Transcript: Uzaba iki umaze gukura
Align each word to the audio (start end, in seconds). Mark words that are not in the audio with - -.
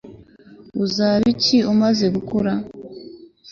Uzaba 0.83 1.25
iki 1.33 1.57
umaze 1.71 2.05
gukura 2.15 2.51